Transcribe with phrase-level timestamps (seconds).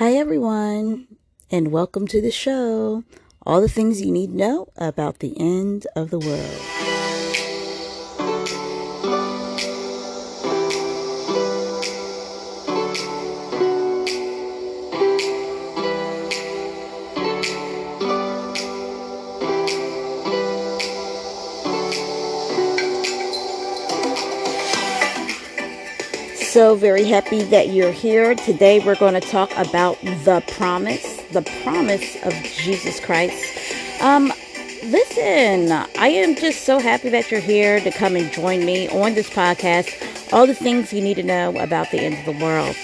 [0.00, 1.08] Hi, everyone,
[1.50, 3.04] and welcome to the show.
[3.44, 6.79] All the things you need to know about the end of the world.
[26.60, 28.34] So, very happy that you're here.
[28.34, 34.02] Today, we're going to talk about the promise, the promise of Jesus Christ.
[34.02, 34.30] Um,
[34.84, 39.14] listen, I am just so happy that you're here to come and join me on
[39.14, 40.34] this podcast.
[40.34, 42.76] All the things you need to know about the end of the world.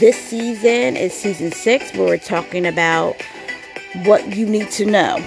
[0.00, 3.20] This season is season six, where we're talking about
[4.04, 5.22] what you need to know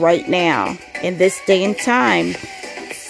[0.00, 2.34] right now in this day and time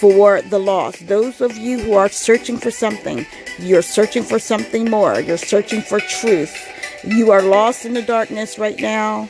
[0.01, 1.07] for the lost.
[1.07, 3.23] Those of you who are searching for something,
[3.59, 5.21] you're searching for something more.
[5.21, 6.57] You're searching for truth.
[7.03, 9.29] You are lost in the darkness right now.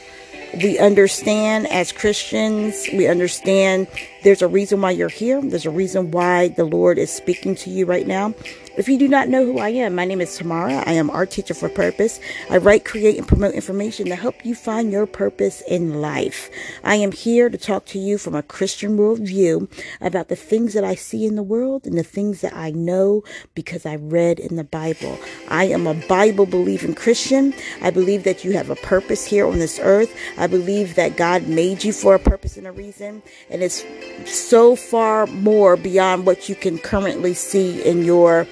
[0.63, 3.87] We understand as Christians, we understand
[4.23, 5.41] there's a reason why you're here.
[5.41, 8.33] There's a reason why the Lord is speaking to you right now.
[8.77, 10.83] If you do not know who I am, my name is Tamara.
[10.85, 12.21] I am art teacher for purpose.
[12.49, 16.49] I write, create, and promote information to help you find your purpose in life.
[16.83, 20.85] I am here to talk to you from a Christian worldview about the things that
[20.85, 23.23] I see in the world and the things that I know
[23.55, 25.19] because I read in the Bible.
[25.49, 27.53] I am a Bible believing Christian.
[27.81, 30.15] I believe that you have a purpose here on this earth.
[30.37, 33.21] I believe that God made you for a purpose and a reason.
[33.49, 33.83] And it's
[34.25, 38.47] so far more beyond what you can currently see in your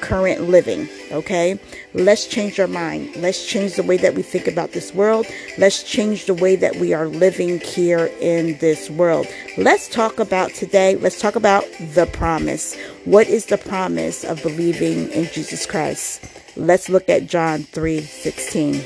[0.00, 0.88] current living.
[1.10, 1.58] Okay?
[1.94, 3.16] Let's change our mind.
[3.16, 5.26] Let's change the way that we think about this world.
[5.56, 9.26] Let's change the way that we are living here in this world.
[9.56, 11.64] Let's talk about today, let's talk about
[11.94, 12.76] the promise.
[13.04, 16.24] What is the promise of believing in Jesus Christ?
[16.56, 18.84] Let's look at John 3 16.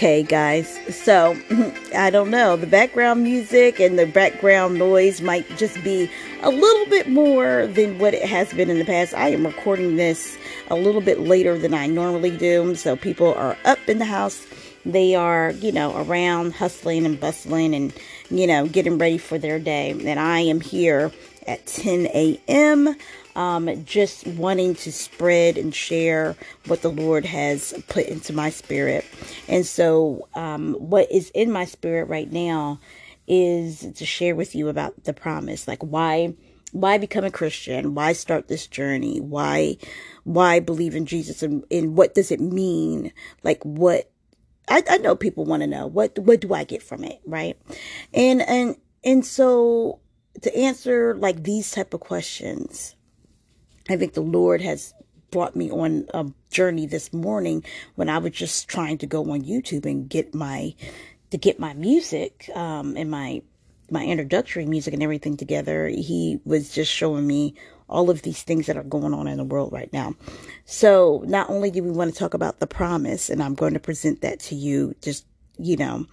[0.00, 0.80] Okay, guys.
[0.88, 1.36] So,
[1.94, 2.56] I don't know.
[2.56, 7.98] The background music and the background noise might just be a little bit more than
[7.98, 9.12] what it has been in the past.
[9.12, 10.38] I am recording this
[10.70, 12.74] a little bit later than I normally do.
[12.76, 14.46] So, people are up in the house.
[14.86, 17.92] They are, you know, around hustling and bustling and,
[18.30, 19.90] you know, getting ready for their day.
[19.90, 21.12] And I am here
[21.46, 22.96] at 10 a.m
[23.36, 26.36] um, just wanting to spread and share
[26.66, 29.04] what the Lord has put into my spirit.
[29.48, 32.80] And so, um, what is in my spirit right now
[33.26, 35.68] is to share with you about the promise.
[35.68, 36.34] Like, why?
[36.72, 37.96] Why become a Christian?
[37.96, 39.20] Why start this journey?
[39.20, 39.76] Why,
[40.22, 41.42] why believe in Jesus?
[41.42, 43.12] And, and what does it mean?
[43.42, 44.10] Like, what
[44.70, 47.56] I, I, know people want to know what what do I get from it, right?
[48.14, 49.98] And and and so
[50.42, 52.94] to answer like these type of questions,
[53.90, 54.94] I think the Lord has
[55.30, 57.64] brought me on a journey this morning
[57.96, 60.74] when I was just trying to go on YouTube and get my
[61.30, 63.42] to get my music um, and my
[63.90, 65.88] my introductory music and everything together.
[65.88, 67.54] He was just showing me
[67.88, 70.14] all of these things that are going on in the world right now.
[70.64, 73.80] So not only do we want to talk about the promise, and I'm going to
[73.80, 75.26] present that to you, just
[75.58, 76.06] you know,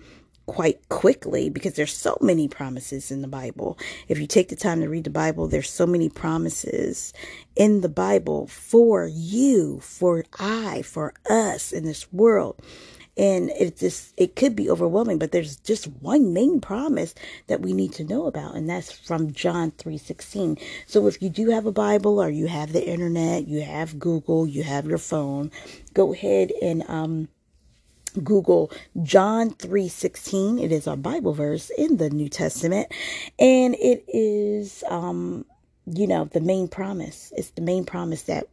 [0.48, 3.78] quite quickly because there's so many promises in the Bible.
[4.08, 7.14] If you take the time to read the Bible, there's so many promises
[7.56, 12.60] in the Bible for you, for I, for us in this world.
[13.18, 17.16] And it just it could be overwhelming, but there's just one main promise
[17.48, 20.60] that we need to know about, and that's from John 3:16.
[20.86, 24.46] So if you do have a Bible or you have the internet, you have Google,
[24.46, 25.52] you have your phone,
[25.96, 27.28] go ahead and um
[28.24, 28.72] Google
[29.04, 30.60] John 3:16.
[30.62, 32.90] It is a Bible verse in the New Testament
[33.40, 35.46] and it is um
[35.86, 37.34] you know the main promise.
[37.38, 38.48] It's the main promise that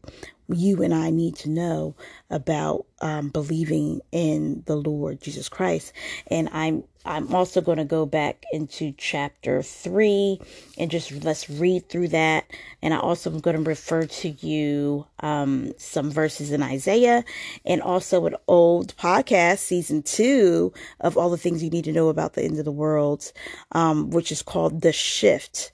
[0.48, 1.94] you and I need to know
[2.30, 5.92] about um, believing in the Lord Jesus Christ.
[6.28, 10.40] And I'm I'm also going to go back into chapter three
[10.78, 12.46] and just let's read through that.
[12.80, 17.22] And I also am going to refer to you um, some verses in Isaiah
[17.66, 22.08] and also an old podcast, season two of all the things you need to know
[22.08, 23.32] about the end of the world,
[23.72, 25.72] um, which is called The Shift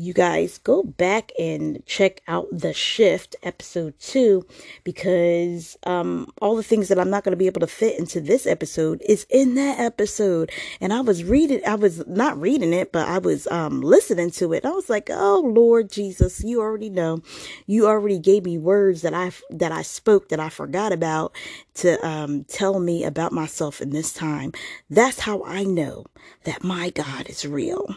[0.00, 4.46] you guys go back and check out the shift episode two
[4.82, 8.18] because um, all the things that I'm not going to be able to fit into
[8.18, 10.50] this episode is in that episode.
[10.80, 14.54] And I was reading, I was not reading it, but I was um, listening to
[14.54, 14.64] it.
[14.64, 17.20] I was like, oh Lord Jesus, you already know,
[17.66, 21.34] you already gave me words that I that I spoke that I forgot about
[21.74, 24.52] to um, tell me about myself in this time.
[24.88, 26.06] That's how I know
[26.44, 27.96] that my God is real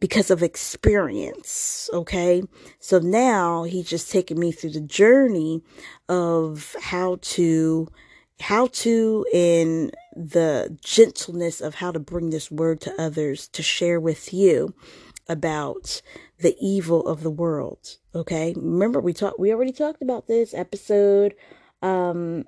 [0.00, 1.88] because of experience.
[1.92, 2.42] Okay.
[2.78, 5.62] So now he's just taking me through the journey
[6.08, 7.88] of how to,
[8.40, 14.00] how to, in the gentleness of how to bring this word to others to share
[14.00, 14.74] with you
[15.28, 16.02] about
[16.38, 17.96] the evil of the world.
[18.14, 18.54] Okay.
[18.56, 21.34] Remember we talked, we already talked about this episode,
[21.82, 22.44] um,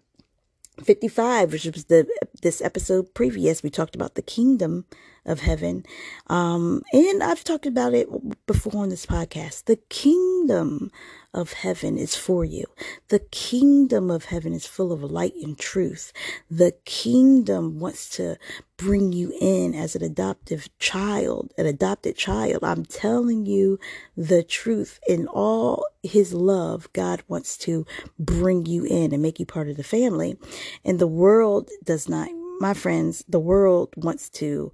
[0.82, 2.06] 55, which was the
[2.42, 4.84] this episode previous, we talked about the kingdom
[5.26, 5.84] of heaven.
[6.28, 8.08] Um, and I've talked about it
[8.46, 9.64] before on this podcast.
[9.64, 10.90] The kingdom
[11.34, 12.64] of heaven is for you.
[13.08, 16.12] The kingdom of heaven is full of light and truth.
[16.50, 18.38] The kingdom wants to
[18.78, 22.64] bring you in as an adoptive child, an adopted child.
[22.64, 23.78] I'm telling you
[24.16, 25.00] the truth.
[25.06, 27.86] In all his love, God wants to
[28.18, 30.36] bring you in and make you part of the family.
[30.84, 32.28] And the world does not,
[32.60, 34.72] my friends, the world wants to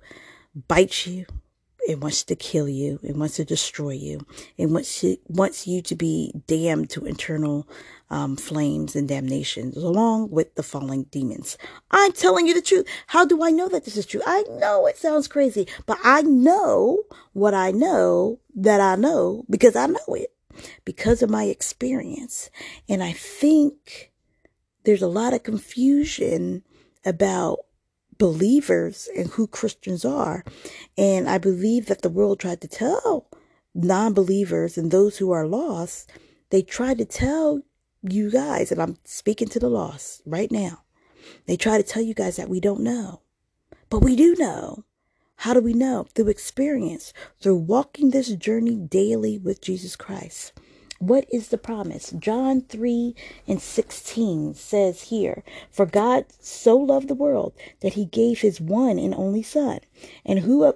[0.69, 1.27] bite you.
[1.87, 2.99] It wants to kill you.
[3.03, 4.27] It wants to destroy you.
[4.57, 7.69] It wants to, wants you to be damned to eternal
[8.09, 11.59] um, flames and damnations, along with the falling demons.
[11.91, 12.87] I'm telling you the truth.
[13.09, 14.23] How do I know that this is true?
[14.27, 17.03] I know it sounds crazy, but I know
[17.33, 20.34] what I know that I know because I know it
[20.85, 22.51] because of my experience.
[22.89, 24.13] And I think
[24.85, 26.63] there's a lot of confusion
[27.05, 27.61] about
[28.19, 30.45] believers and who Christians are.
[30.97, 33.29] And I believe that the world tried to tell
[33.75, 36.11] non believers and those who are lost,
[36.51, 37.63] they tried to tell
[38.03, 40.85] you guys, and I'm speaking to the lost right now,
[41.47, 43.23] they try to tell you guys that we don't know.
[43.89, 44.85] But we do know.
[45.37, 46.07] How do we know?
[46.15, 50.53] Through experience, through walking this journey daily with Jesus Christ.
[50.99, 52.15] What is the promise?
[52.19, 53.15] John 3
[53.47, 58.99] and 16 says here, For God so loved the world that he gave his one
[58.99, 59.81] and only Son,
[60.25, 60.73] and who,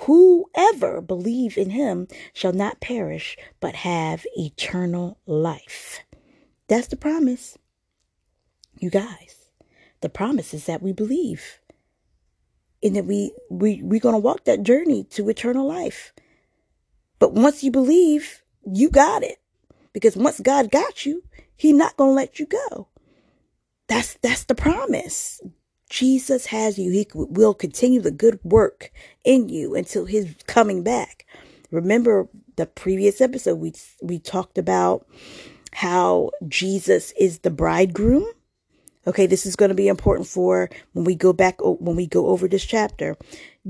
[0.00, 6.00] whoever believe in him shall not perish, but have eternal life.
[6.68, 7.58] That's the promise.
[8.78, 9.50] You guys,
[10.02, 11.58] the promise is that we believe.
[12.82, 16.12] And that we, we, we're to walk that journey to eternal life.
[17.18, 19.38] But once you believe, you got it.
[19.92, 21.24] Because once God got you,
[21.56, 22.88] He's not to let you go.
[23.88, 25.40] That's, that's the promise.
[25.90, 26.92] Jesus has you.
[26.92, 28.92] He will continue the good work
[29.24, 31.26] in you until his coming back.
[31.70, 33.72] Remember the previous episode we
[34.02, 35.06] we talked about
[35.72, 38.26] how Jesus is the bridegroom.
[39.08, 42.26] Okay, this is going to be important for when we go back when we go
[42.26, 43.16] over this chapter.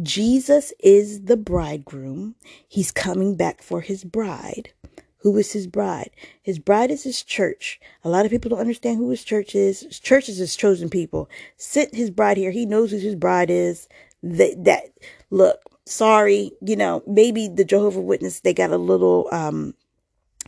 [0.02, 2.34] Jesus is the bridegroom.
[2.66, 4.72] He's coming back for his bride.
[5.18, 6.10] Who is his bride?
[6.42, 7.78] His bride is his church.
[8.02, 9.82] A lot of people don't understand who his church is.
[9.82, 11.30] His church is his chosen people.
[11.56, 12.50] Sent his bride here.
[12.50, 13.88] He knows who his bride is.
[14.24, 14.86] That, that
[15.30, 19.74] look, sorry, you know, maybe the Jehovah Witness, they got a little, um,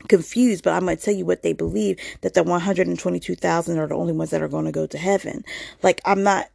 [0.09, 3.95] confused, but I'm going to tell you what they believe that the 122,000 are the
[3.95, 5.45] only ones that are going to go to heaven.
[5.83, 6.49] Like, I'm not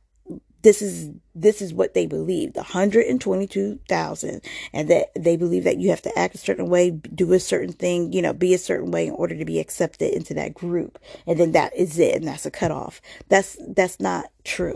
[0.61, 4.41] this is this is what they believe the 122,000
[4.73, 7.71] and that they believe that you have to act a certain way do a certain
[7.71, 10.97] thing you know be a certain way in order to be accepted into that group
[11.27, 12.99] and then that is it and that's a cutoff
[13.29, 14.75] that's that's not true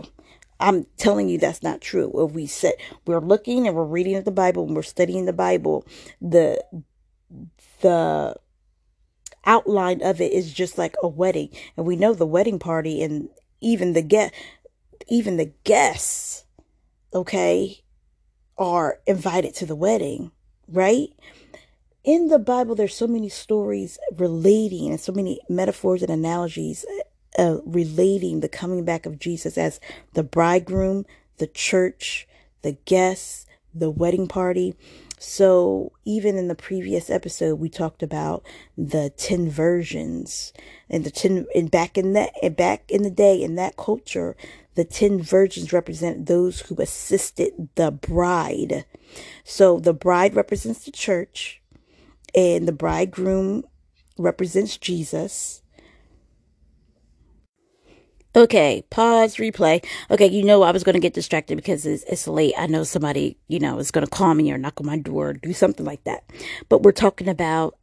[0.60, 2.12] I'm telling you that's not true.
[2.14, 2.74] If we said
[3.06, 5.86] we're looking and we're reading the Bible and we're studying the Bible,
[6.20, 6.62] the
[7.80, 8.36] the
[9.44, 11.50] outline of it is just like a wedding.
[11.76, 13.28] And we know the wedding party and
[13.60, 14.32] even the get
[15.08, 16.44] even the guests,
[17.12, 17.82] okay,
[18.56, 20.30] are invited to the wedding,
[20.68, 21.08] right?
[22.04, 26.86] In the Bible, there's so many stories relating and so many metaphors and analogies
[27.38, 29.80] uh, relating the coming back of Jesus as
[30.14, 31.04] the bridegroom,
[31.38, 32.28] the church,
[32.62, 34.74] the guests, the wedding party.
[35.22, 38.42] So even in the previous episode, we talked about
[38.78, 40.54] the 10 virgins
[40.88, 44.34] and the 10, and back in that, back in the day in that culture,
[44.76, 48.86] the 10 virgins represent those who assisted the bride.
[49.44, 51.60] So the bride represents the church
[52.34, 53.64] and the bridegroom
[54.16, 55.59] represents Jesus.
[58.36, 59.84] Okay, pause, replay.
[60.08, 62.54] Okay, you know I was going to get distracted because it's, it's late.
[62.56, 65.30] I know somebody, you know, is going to call me or knock on my door
[65.30, 66.22] or do something like that.
[66.68, 67.76] But we're talking about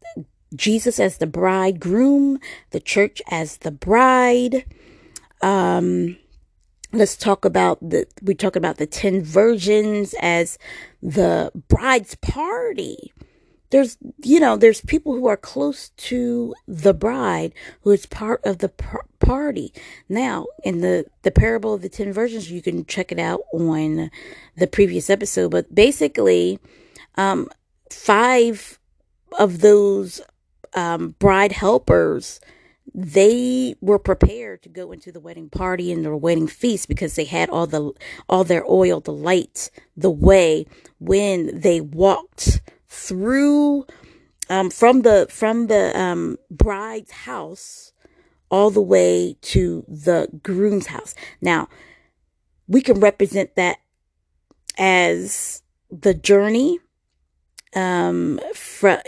[0.56, 2.40] Jesus as the bridegroom,
[2.72, 4.64] the church as the bride.
[5.42, 6.18] Um,
[6.94, 10.58] let's talk about the we talk about the 10 virgins as
[11.02, 13.12] the bride's party
[13.70, 18.60] there's you know there's people who are close to the bride who is part of
[18.60, 19.74] the par- party.
[20.10, 24.10] Now in the the parable of the 10 virgins you can check it out on
[24.56, 26.60] the previous episode but basically
[27.16, 27.50] um
[27.92, 28.80] five
[29.38, 30.22] of those
[30.74, 32.40] um bride helpers
[32.94, 37.26] they were prepared to go into the wedding party and the wedding feast because they
[37.26, 37.92] had all the
[38.30, 40.66] all their oil the light the way
[41.00, 42.62] when they walked
[42.98, 43.86] through
[44.50, 47.94] um, from the from the um, bride's house
[48.50, 51.14] all the way to the groom's house.
[51.42, 51.68] Now,
[52.68, 53.78] we can represent that
[54.78, 55.62] as
[55.92, 56.80] the journey
[57.76, 59.00] um from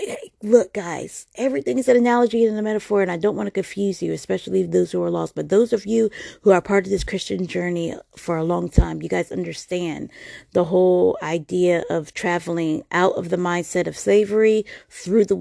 [0.43, 4.01] look guys everything is an analogy and a metaphor and i don't want to confuse
[4.01, 6.09] you especially those who are lost but those of you
[6.41, 10.09] who are part of this christian journey for a long time you guys understand
[10.53, 15.35] the whole idea of traveling out of the mindset of slavery through the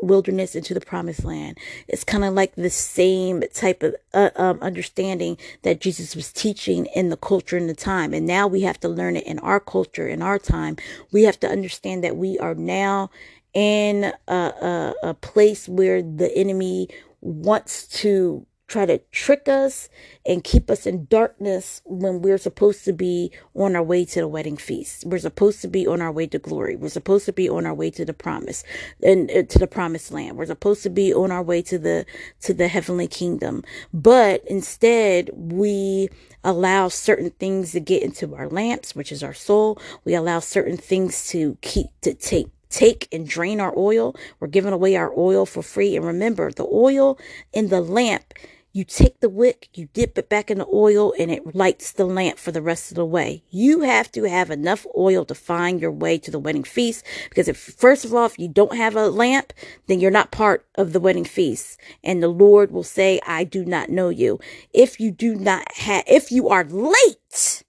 [0.00, 1.58] wilderness into the promised land.
[1.88, 6.86] It's kind of like the same type of uh, um, understanding that jesus was teaching
[6.94, 9.60] in the culture in the time and now we have to learn it in our
[9.60, 10.76] culture in our time.
[11.12, 13.10] We have to understand that we are now
[13.54, 16.88] in a, a, a place where the enemy
[17.22, 19.88] wants to try to trick us
[20.26, 24.28] and keep us in darkness when we're supposed to be on our way to the
[24.28, 25.04] wedding feast.
[25.06, 26.76] We're supposed to be on our way to glory.
[26.76, 28.64] We're supposed to be on our way to the promise
[29.04, 30.36] and uh, to the promised land.
[30.38, 32.06] We're supposed to be on our way to the
[32.42, 33.64] to the heavenly kingdom.
[33.92, 36.08] But instead, we
[36.44, 39.78] allow certain things to get into our lamps, which is our soul.
[40.04, 44.16] We allow certain things to keep to take take and drain our oil.
[44.40, 45.96] We're giving away our oil for free.
[45.96, 47.18] And remember, the oil
[47.52, 48.34] in the lamp,
[48.72, 52.04] you take the wick, you dip it back in the oil, and it lights the
[52.04, 53.44] lamp for the rest of the way.
[53.50, 57.04] You have to have enough oil to find your way to the wedding feast.
[57.28, 59.52] Because if, first of all, if you don't have a lamp,
[59.86, 61.78] then you're not part of the wedding feast.
[62.02, 64.40] And the Lord will say, I do not know you.
[64.72, 67.63] If you do not have, if you are late,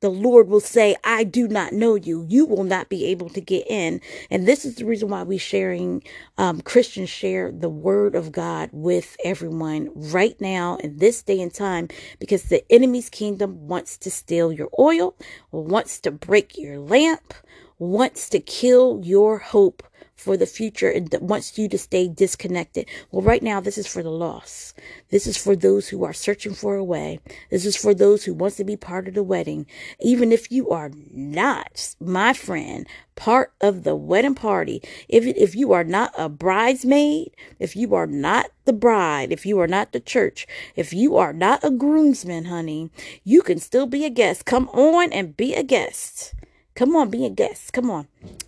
[0.00, 2.26] the Lord will say, I do not know you.
[2.28, 4.00] You will not be able to get in.
[4.30, 6.04] And this is the reason why we sharing,
[6.38, 11.54] um, Christians share the word of God with everyone right now in this day and
[11.54, 11.88] time,
[12.20, 15.16] because the enemy's kingdom wants to steal your oil,
[15.52, 17.34] wants to break your lamp,
[17.78, 19.82] wants to kill your hope
[20.16, 22.88] for the future and wants you to stay disconnected.
[23.10, 24.78] Well, right now, this is for the lost.
[25.10, 27.20] This is for those who are searching for a way.
[27.50, 29.66] This is for those who wants to be part of the wedding.
[30.00, 35.72] Even if you are not, my friend, part of the wedding party, if, if you
[35.72, 40.00] are not a bridesmaid, if you are not the bride, if you are not the
[40.00, 42.90] church, if you are not a groomsman, honey,
[43.22, 44.44] you can still be a guest.
[44.46, 46.34] Come on and be a guest.
[46.76, 47.72] Come on, be a guest.
[47.72, 48.06] Come on.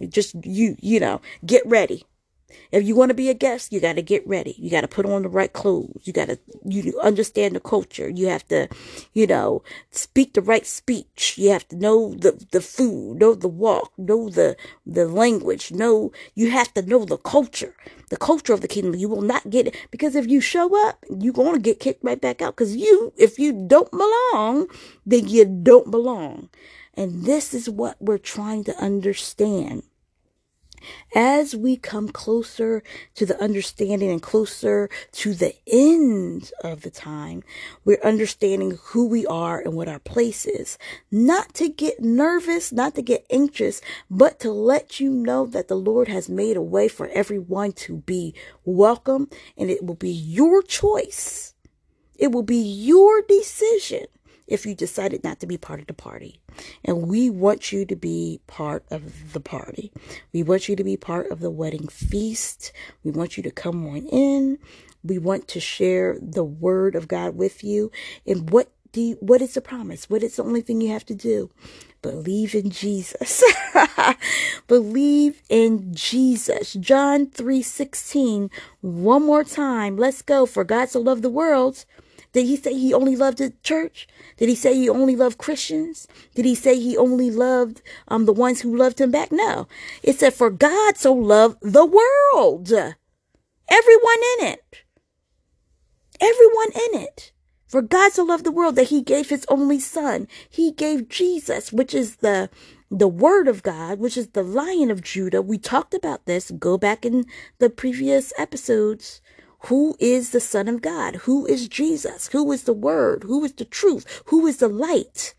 [0.08, 2.04] Just you, you know, get ready.
[2.72, 4.54] If you want to be a guest, you got to get ready.
[4.58, 6.02] You got to put on the right clothes.
[6.04, 8.08] You got to you understand the culture.
[8.08, 8.68] You have to,
[9.12, 11.34] you know, speak the right speech.
[11.36, 14.56] You have to know the the food, know the walk, know the
[14.86, 15.72] the language.
[15.72, 17.74] Know you have to know the culture,
[18.10, 18.94] the culture of the kingdom.
[18.94, 22.04] You will not get it because if you show up, you're going to get kicked
[22.04, 22.56] right back out.
[22.56, 24.68] Because you, if you don't belong,
[25.06, 26.48] then you don't belong.
[26.98, 29.84] And this is what we're trying to understand.
[31.14, 32.82] As we come closer
[33.14, 37.44] to the understanding and closer to the end of the time,
[37.84, 40.76] we're understanding who we are and what our place is.
[41.08, 45.76] Not to get nervous, not to get anxious, but to let you know that the
[45.76, 50.62] Lord has made a way for everyone to be welcome and it will be your
[50.62, 51.54] choice.
[52.16, 54.06] It will be your decision
[54.48, 56.40] if you decided not to be part of the party.
[56.84, 59.92] And we want you to be part of the party.
[60.32, 62.72] We want you to be part of the wedding feast.
[63.04, 64.58] We want you to come on in.
[65.04, 67.90] We want to share the word of God with you.
[68.26, 70.08] And what do you, what is the promise?
[70.08, 71.50] What is the only thing you have to do?
[72.00, 73.42] Believe in Jesus.
[74.66, 76.74] Believe in Jesus.
[76.74, 78.50] John 3 16.
[78.80, 79.96] One more time.
[79.96, 80.46] Let's go.
[80.46, 81.84] For God so loved the world
[82.38, 84.06] did he say he only loved the church?
[84.36, 86.06] Did he say he only loved Christians?
[86.36, 89.32] Did he say he only loved um, the ones who loved him back?
[89.32, 89.66] No.
[90.04, 92.70] It said, For God so loved the world.
[92.70, 94.84] Everyone in it.
[96.20, 97.32] Everyone in it.
[97.66, 100.28] For God so loved the world that he gave his only son.
[100.48, 102.50] He gave Jesus, which is the
[102.88, 105.42] the word of God, which is the lion of Judah.
[105.42, 106.52] We talked about this.
[106.52, 107.26] Go back in
[107.58, 109.20] the previous episodes.
[109.66, 111.16] Who is the son of God?
[111.16, 112.28] Who is Jesus?
[112.28, 113.24] Who is the word?
[113.24, 114.22] Who is the truth?
[114.26, 115.34] Who is the light?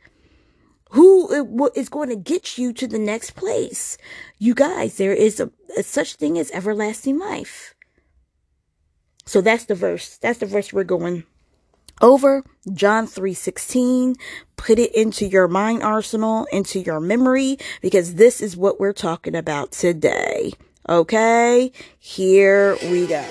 [0.91, 3.97] Who is going to get you to the next place?
[4.39, 7.75] You guys, there is a, a such thing as everlasting life.
[9.25, 10.17] So that's the verse.
[10.17, 11.23] That's the verse we're going
[12.01, 14.15] over John 3:16
[14.55, 19.35] put it into your mind arsenal into your memory because this is what we're talking
[19.35, 20.53] about today
[20.87, 23.25] okay here we go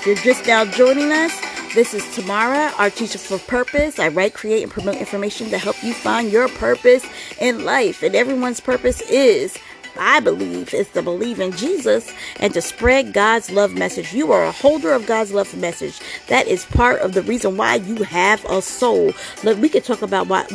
[0.00, 1.38] If you're just now joining us,
[1.74, 3.98] this is Tamara, our teacher for purpose.
[3.98, 7.04] I write, create, and promote information to help you find your purpose
[7.38, 8.02] in life.
[8.02, 9.58] And everyone's purpose is
[9.98, 14.12] I believe is to believe in Jesus and to spread God's love message.
[14.12, 16.00] You are a holder of God's love message.
[16.28, 19.12] That is part of the reason why you have a soul.
[19.42, 20.50] Look, we could talk about what,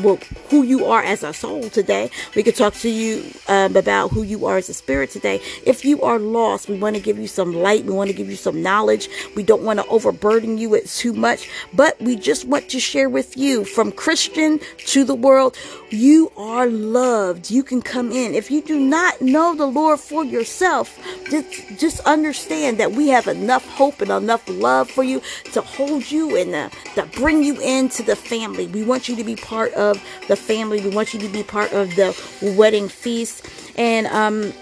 [0.50, 2.10] who you are as a soul today.
[2.36, 5.42] We could talk to you um, about who you are as a spirit today.
[5.66, 7.86] If you are lost, we want to give you some light.
[7.86, 9.10] We want to give you some knowledge.
[9.36, 13.10] We don't want to overburden you with too much, but we just want to share
[13.10, 15.58] with you from Christian to the world.
[15.90, 17.50] You are loved.
[17.50, 18.34] You can come in.
[18.36, 23.28] If you do not know the Lord for yourself, just, just understand that we have
[23.28, 25.22] enough hope and enough love for you
[25.54, 28.68] to hold you and uh, to bring you into the family.
[28.68, 30.82] We want you to be part of the family.
[30.82, 32.16] We want you to be part of the
[32.58, 33.48] wedding feast.
[33.78, 34.54] And um,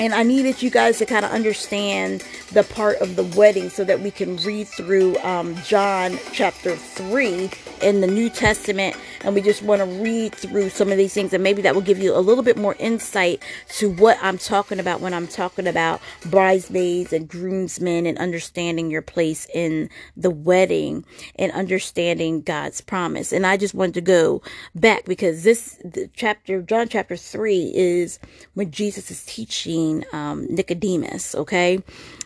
[0.00, 3.84] and I needed you guys to kind of understand the part of the wedding so
[3.84, 8.96] that we can read through um, John chapter 3 in the New Testament.
[9.22, 11.82] And we just want to read through some of these things, and maybe that will
[11.82, 15.66] give you a little bit more insight to what I'm talking about when I'm talking
[15.66, 21.04] about bridesmaids and groomsmen and understanding your place in the wedding
[21.36, 23.32] and understanding God's promise.
[23.32, 24.42] And I just wanted to go
[24.74, 25.80] back because this
[26.14, 28.18] chapter, John chapter 3, is
[28.54, 31.82] when Jesus is teaching um, Nicodemus, okay?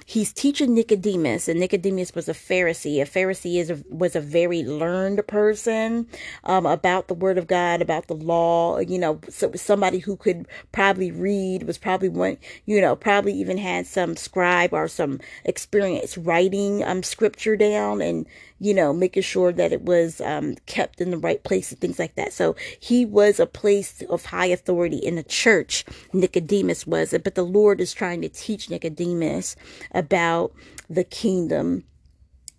[0.09, 3.03] He's teaching Nicodemus, and Nicodemus was a Pharisee.
[3.03, 6.07] A Pharisee is a, was a very learned person
[6.45, 8.79] um, about the Word of God, about the law.
[8.79, 12.39] You know, so somebody who could probably read was probably one.
[12.65, 18.25] You know, probably even had some scribe or some experience writing um scripture down and
[18.59, 21.99] you know, making sure that it was um, kept in the right place and things
[21.99, 22.33] like that.
[22.33, 25.85] So he was a place of high authority in the church.
[26.13, 29.57] Nicodemus was it, but the Lord is trying to teach Nicodemus
[29.93, 30.53] about
[30.89, 31.85] the kingdom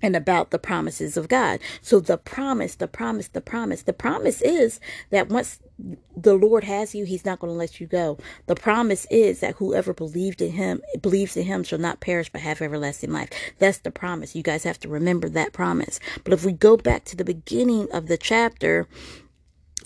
[0.01, 1.59] and about the promises of God.
[1.81, 5.59] So the promise, the promise, the promise, the promise is that once
[6.15, 8.17] the Lord has you, he's not going to let you go.
[8.47, 12.41] The promise is that whoever believed in him, believes in him shall not perish but
[12.41, 13.29] have everlasting life.
[13.59, 14.35] That's the promise.
[14.35, 15.99] You guys have to remember that promise.
[16.23, 18.87] But if we go back to the beginning of the chapter,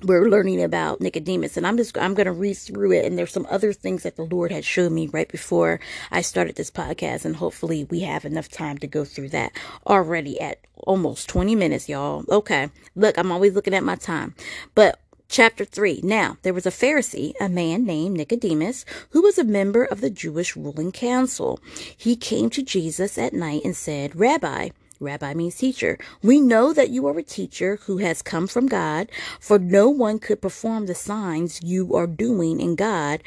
[0.01, 3.31] we're learning about Nicodemus and I'm just I'm going to read through it and there's
[3.31, 5.79] some other things that the Lord had showed me right before
[6.11, 9.51] I started this podcast and hopefully we have enough time to go through that
[9.87, 12.25] already at almost 20 minutes y'all.
[12.29, 12.69] Okay.
[12.95, 14.35] Look, I'm always looking at my time.
[14.75, 16.01] But Chapter 3.
[16.03, 20.11] Now, there was a Pharisee, a man named Nicodemus, who was a member of the
[20.11, 21.59] Jewish ruling council.
[21.97, 24.69] He came to Jesus at night and said, Rabbi,
[25.03, 25.99] Rabbi means teacher.
[26.23, 30.19] We know that you are a teacher who has come from God, for no one
[30.19, 33.23] could perform the signs you are doing in God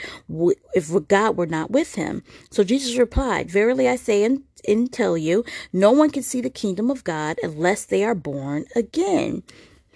[0.74, 2.24] if God were not with him.
[2.50, 6.50] So Jesus replied, Verily I say and, and tell you, no one can see the
[6.50, 9.44] kingdom of God unless they are born again.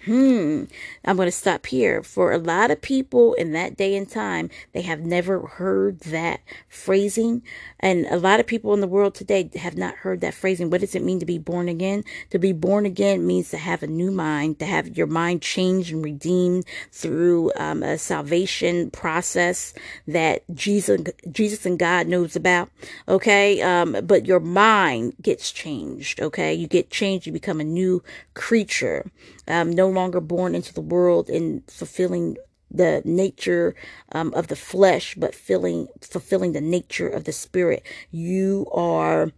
[0.05, 0.63] Hmm.
[1.05, 2.01] I'm going to stop here.
[2.01, 6.39] For a lot of people in that day and time, they have never heard that
[6.67, 7.43] phrasing.
[7.79, 10.71] And a lot of people in the world today have not heard that phrasing.
[10.71, 12.03] What does it mean to be born again?
[12.31, 15.93] To be born again means to have a new mind, to have your mind changed
[15.93, 19.73] and redeemed through um, a salvation process
[20.07, 22.71] that Jesus, Jesus and God knows about.
[23.07, 23.61] Okay.
[23.61, 26.19] Um, but your mind gets changed.
[26.19, 26.55] Okay.
[26.55, 27.27] You get changed.
[27.27, 29.11] You become a new creature.
[29.51, 32.37] Um, no longer born into the world and fulfilling
[32.71, 33.75] the nature
[34.13, 37.85] um, of the flesh, but filling, fulfilling the nature of the spirit.
[38.11, 39.31] You are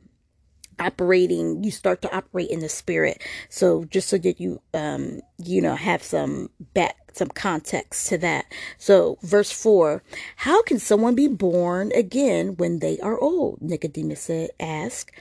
[0.80, 3.21] operating you start to operate in the spirit.
[3.49, 8.45] So just so that you um you know have some back some context to that.
[8.78, 10.04] So verse 4
[10.38, 13.62] how can someone be born again when they are old?
[13.62, 15.12] Nicodemus said ask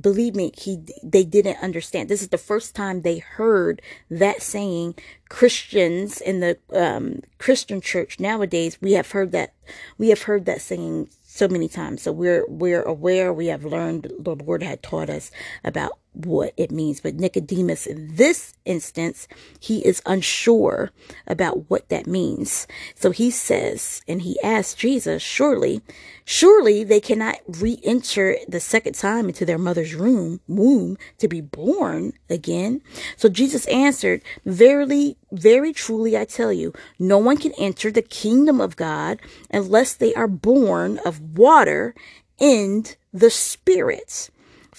[0.00, 4.94] believe me he they didn't understand this is the first time they heard that saying
[5.28, 9.52] christians in the um, christian church nowadays we have heard that
[9.98, 12.02] we have heard that saying so many times.
[12.02, 15.30] So we're we're aware, we have learned the Lord had taught us
[15.64, 17.00] about what it means.
[17.00, 19.26] But Nicodemus, in this instance,
[19.58, 20.90] he is unsure
[21.26, 22.66] about what that means.
[22.94, 25.80] So he says, and he asks Jesus, surely,
[26.24, 32.12] surely they cannot re-enter the second time into their mother's room, womb to be born
[32.28, 32.82] again.
[33.16, 38.60] So Jesus answered, verily, very truly, I tell you, no one can enter the kingdom
[38.60, 39.18] of God
[39.50, 41.94] unless they are born of water
[42.38, 44.30] and the spirit.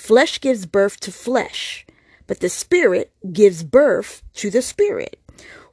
[0.03, 1.85] Flesh gives birth to flesh,
[2.27, 5.17] but the Spirit gives birth to the Spirit.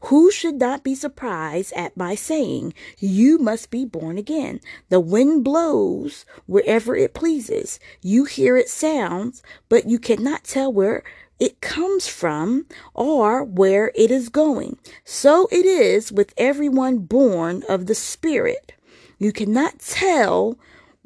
[0.03, 4.61] Who should not be surprised at my saying, You must be born again?
[4.89, 7.81] The wind blows wherever it pleases.
[8.03, 11.03] You hear its sounds, but you cannot tell where
[11.41, 14.79] it comes from or where it is going.
[15.05, 18.75] So it is with everyone born of the Spirit.
[19.19, 20.57] You cannot tell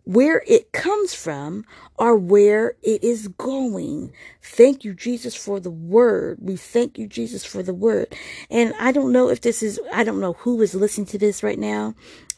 [0.04, 1.64] where it comes from
[1.96, 4.12] or where it is going.
[4.42, 6.38] Thank you, Jesus, for the word.
[6.40, 8.14] We thank you, Jesus, for the word.
[8.50, 11.42] And I don't know if this is, I don't know who is listening to this
[11.42, 11.94] right now.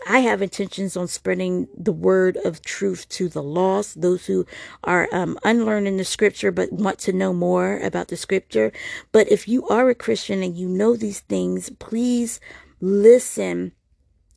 [0.08, 4.46] I have intentions on spreading the word of truth to the lost, those who
[4.84, 8.72] are um, unlearned in the scripture but want to know more about the scripture.
[9.10, 12.40] But if you are a Christian and you know these things, please
[12.80, 13.72] listen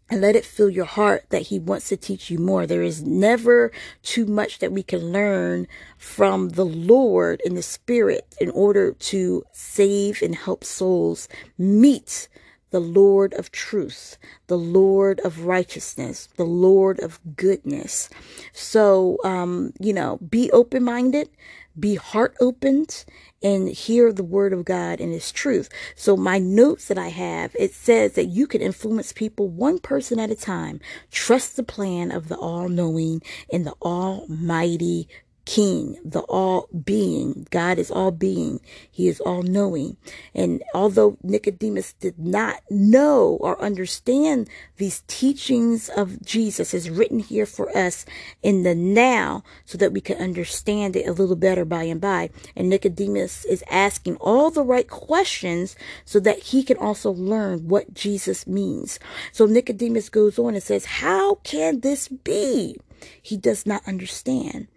[0.09, 2.65] and let it fill your heart that he wants to teach you more.
[2.65, 5.67] There is never too much that we can learn
[5.97, 12.27] from the Lord in the spirit in order to save and help souls meet
[12.71, 14.17] the Lord of truth,
[14.47, 18.09] the Lord of righteousness, the Lord of goodness.
[18.53, 21.29] So, um, you know, be open minded,
[21.79, 23.05] be heart opened,
[23.41, 25.69] and hear the word of God and its truth.
[25.95, 30.19] So my notes that I have, it says that you can influence people one person
[30.19, 30.79] at a time.
[31.11, 35.07] Trust the plan of the all knowing and the almighty
[35.49, 37.47] King, the all being.
[37.49, 38.61] God is all being.
[38.91, 39.97] He is all knowing.
[40.35, 47.47] And although Nicodemus did not know or understand these teachings of Jesus is written here
[47.47, 48.05] for us
[48.43, 52.29] in the now so that we can understand it a little better by and by.
[52.55, 57.95] And Nicodemus is asking all the right questions so that he can also learn what
[57.95, 58.99] Jesus means.
[59.31, 62.77] So Nicodemus goes on and says, how can this be?
[63.19, 64.67] He does not understand.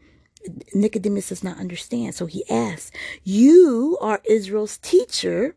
[0.74, 2.14] Nicodemus does not understand.
[2.14, 2.90] So he asks,
[3.22, 5.56] You are Israel's teacher.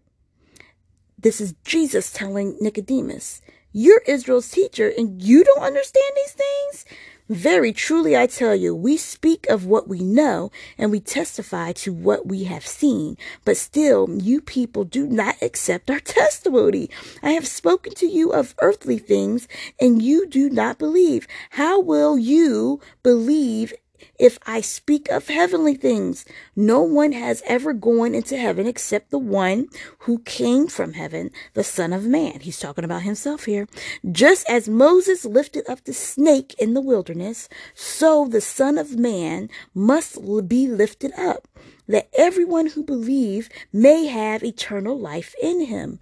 [1.17, 6.85] This is Jesus telling Nicodemus, You're Israel's teacher and you don't understand these things?
[7.27, 11.91] Very truly, I tell you, we speak of what we know and we testify to
[11.91, 16.87] what we have seen, but still, you people do not accept our testimony.
[17.23, 19.47] I have spoken to you of earthly things
[19.81, 21.27] and you do not believe.
[21.51, 23.73] How will you believe
[24.19, 29.19] if I speak of heavenly things, no one has ever gone into heaven except the
[29.19, 29.67] one
[29.99, 32.39] who came from heaven, the Son of Man.
[32.41, 33.67] He's talking about himself here.
[34.11, 39.49] Just as Moses lifted up the snake in the wilderness, so the Son of Man
[39.73, 41.47] must be lifted up,
[41.87, 45.99] that everyone who believes may have eternal life in him.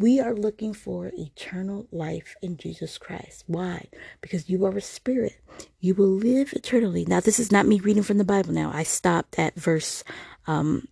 [0.00, 3.44] We are looking for eternal life in Jesus Christ.
[3.46, 3.88] Why?
[4.22, 5.36] Because you are a spirit.
[5.78, 7.04] You will live eternally.
[7.06, 8.70] Now, this is not me reading from the Bible now.
[8.72, 10.02] I stopped at verse
[10.46, 10.88] um,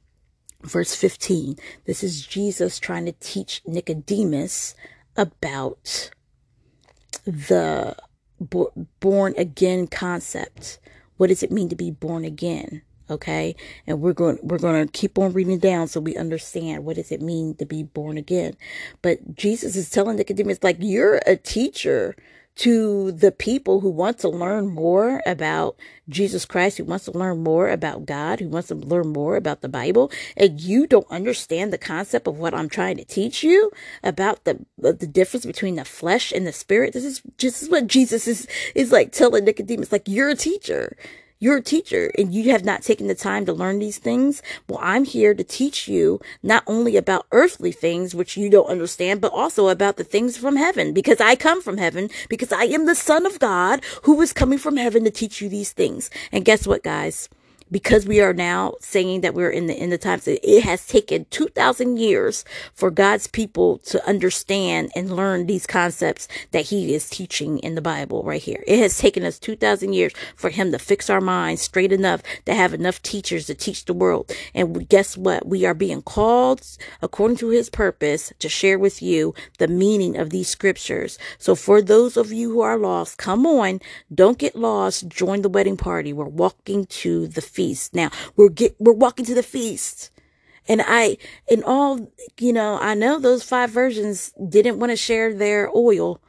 [0.63, 1.57] verse 15.
[1.87, 4.75] This is Jesus trying to teach Nicodemus
[5.17, 6.11] about
[7.25, 7.97] the
[9.01, 10.81] born again concept.
[11.17, 12.83] What does it mean to be born again?
[13.11, 16.97] Okay and we're going we're going to keep on reading down so we understand what
[16.97, 18.55] does it mean to be born again
[19.03, 22.15] but jesus is telling nicodemus like you're a teacher
[22.59, 25.77] to the people who want to learn more about
[26.09, 29.61] Jesus Christ, who wants to learn more about God, who wants to learn more about
[29.61, 33.71] the Bible, and you don't understand the concept of what I'm trying to teach you
[34.03, 36.95] about the the difference between the flesh and the spirit.
[36.95, 40.97] This is just what Jesus is is like telling Nicodemus, like you're a teacher.
[41.41, 44.43] You're a teacher and you have not taken the time to learn these things.
[44.69, 49.21] Well, I'm here to teach you not only about earthly things, which you don't understand,
[49.21, 52.87] but also about the things from heaven because I come from heaven because I am
[52.87, 56.11] the son of God who is coming from heaven to teach you these things.
[56.33, 57.29] And guess what, guys?
[57.71, 61.27] Because we are now saying that we're in the end of times, it has taken
[61.31, 67.59] 2,000 years for God's people to understand and learn these concepts that He is teaching
[67.59, 68.63] in the Bible right here.
[68.67, 72.55] It has taken us 2,000 years for Him to fix our minds straight enough to
[72.55, 74.33] have enough teachers to teach the world.
[74.55, 75.47] And guess what?
[75.47, 76.63] We are being called
[77.03, 81.19] according to His purpose to share with you the meaning of these scriptures.
[81.39, 83.81] So for those of you who are lost, come on,
[84.15, 85.09] don't get lost.
[85.09, 86.13] Join the wedding party.
[86.13, 87.93] We're walking to the feast.
[87.93, 90.11] Now we're get, we're walking to the feast.
[90.69, 91.17] And I,
[91.49, 96.21] in all, you know, I know those five virgins didn't want to share their oil,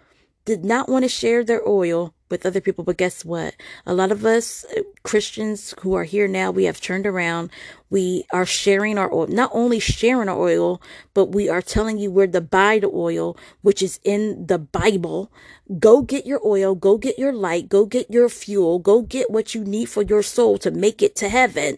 [0.50, 2.84] did not want to share their oil with other people.
[2.84, 3.54] But guess what?
[3.86, 7.52] A lot of us uh, Christians who are here now, we have turned around.
[7.92, 10.82] We are sharing our oil, not only sharing our oil,
[11.14, 15.32] but we are telling you where to buy the oil, which is in the Bible.
[15.78, 19.54] Go get your oil, go get your light, go get your fuel, go get what
[19.54, 21.78] you need for your soul to make it to heaven.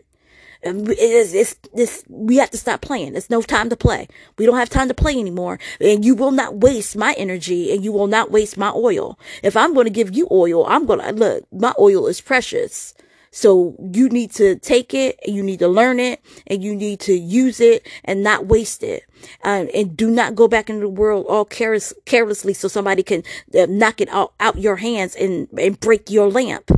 [0.63, 3.15] It is, it's, this, we have to stop playing.
[3.15, 4.07] It's no time to play.
[4.37, 5.59] We don't have time to play anymore.
[5.79, 9.17] And you will not waste my energy and you will not waste my oil.
[9.41, 12.93] If I'm going to give you oil, I'm going to, look, my oil is precious.
[13.31, 16.99] So you need to take it, and you need to learn it, and you need
[17.01, 19.03] to use it and not waste it.
[19.41, 23.23] Uh, and do not go back into the world all careless, carelessly so somebody can
[23.57, 26.71] uh, knock it out, out your hands and, and break your lamp.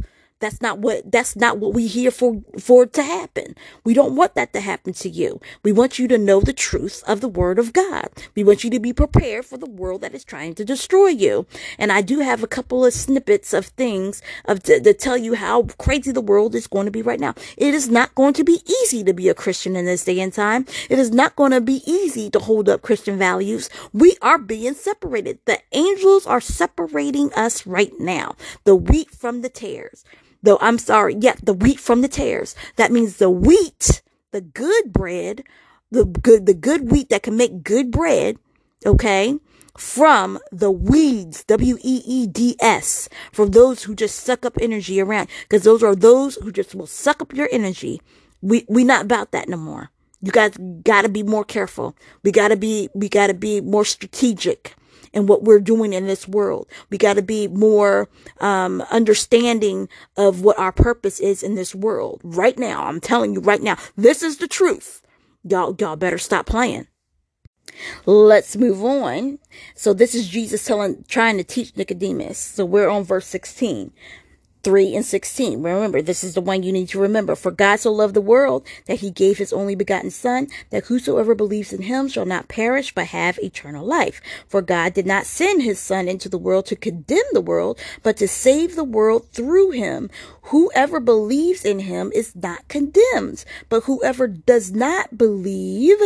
[0.44, 3.56] That's not what, that's not what we here for, for to happen.
[3.86, 5.40] We don't want that to happen to you.
[5.64, 8.10] We want you to know the truth of the word of God.
[8.36, 11.46] We want you to be prepared for the world that is trying to destroy you.
[11.80, 15.36] And I do have a couple of snippets of things of to, to tell you
[15.36, 17.36] how crazy the world is going to be right now.
[17.56, 20.34] It is not going to be easy to be a Christian in this day and
[20.34, 20.66] time.
[20.90, 23.70] It is not going to be easy to hold up Christian values.
[23.94, 25.40] We are being separated.
[25.46, 28.36] The angels are separating us right now.
[28.66, 30.04] The wheat from the tares
[30.44, 32.56] though I'm sorry, yeah, the wheat from the tares.
[32.76, 35.44] That means the wheat, the good bread,
[35.90, 38.38] the good, the good wheat that can make good bread,
[38.86, 39.40] okay,
[39.78, 45.96] from the weeds, W-E-E-D-S, from those who just suck up energy around, because those are
[45.96, 48.02] those who just will suck up your energy.
[48.42, 49.90] We, we not about that no more.
[50.22, 51.96] You guys gotta be more careful.
[52.24, 54.76] We gotta be, we gotta be more strategic
[55.14, 56.68] and what we're doing in this world.
[56.90, 62.22] We got to be more um, understanding of what our purpose is in this world.
[62.24, 65.02] Right now, I'm telling you right now, this is the truth.
[65.44, 66.88] Y'all, y'all better stop playing.
[68.06, 69.40] Let's move on.
[69.76, 72.38] So this is Jesus telling, trying to teach Nicodemus.
[72.38, 73.92] So we're on verse 16.
[74.64, 75.62] 3 and 16.
[75.62, 77.36] Remember, this is the one you need to remember.
[77.36, 81.36] For God so loved the world that he gave his only begotten Son, that whosoever
[81.36, 84.22] believes in him shall not perish but have eternal life.
[84.48, 88.16] For God did not send his Son into the world to condemn the world, but
[88.18, 90.10] to save the world through him.
[90.44, 96.00] Whoever believes in him is not condemned, but whoever does not believe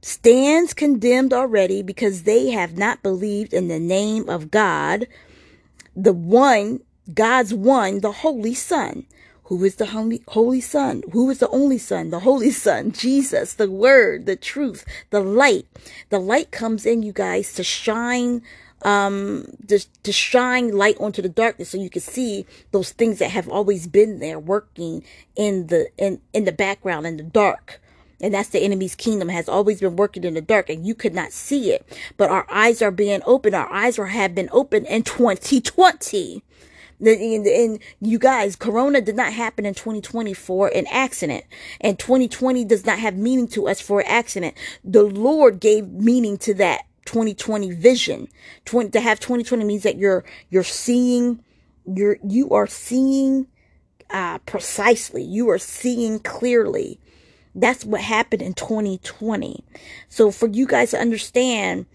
[0.00, 5.06] stands condemned already because they have not believed in the name of God,
[5.94, 6.80] the one
[7.12, 9.06] God's one, the Holy Son.
[9.44, 11.02] Who is the Holy, Holy Son?
[11.12, 12.10] Who is the only Son?
[12.10, 15.66] The Holy Son, Jesus, the Word, the truth, the light.
[16.10, 18.42] The light comes in, you guys, to shine
[18.82, 23.30] um to, to shine light onto the darkness so you can see those things that
[23.30, 25.02] have always been there working
[25.34, 27.80] in the in in the background in the dark
[28.20, 31.14] and that's the enemy's kingdom has always been working in the dark and you could
[31.14, 31.84] not see it
[32.16, 36.42] but our eyes are being open our eyes are have been open in 2020
[37.00, 41.44] and, and you guys, Corona did not happen in 2020 for an accident.
[41.80, 44.54] And 2020 does not have meaning to us for an accident.
[44.84, 48.28] The Lord gave meaning to that 2020 vision.
[48.64, 51.42] 20, to have 2020 means that you're, you're seeing,
[51.86, 53.46] you're, you are seeing,
[54.10, 55.22] uh, precisely.
[55.22, 56.98] You are seeing clearly.
[57.54, 59.64] That's what happened in 2020.
[60.08, 61.86] So for you guys to understand,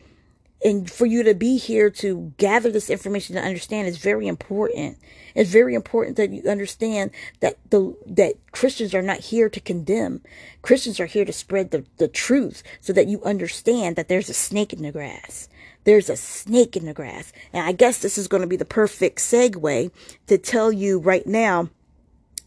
[0.64, 4.98] and for you to be here to gather this information to understand is very important.
[5.36, 10.22] It's very important that you understand that the that Christians are not here to condemn.
[10.62, 14.34] Christians are here to spread the, the truth so that you understand that there's a
[14.34, 15.50] snake in the grass.
[15.84, 17.34] There's a snake in the grass.
[17.52, 19.92] And I guess this is going to be the perfect segue
[20.28, 21.70] to tell you right now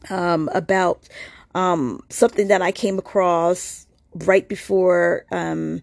[0.09, 1.09] um, about
[1.55, 5.83] um, something that I came across right before um,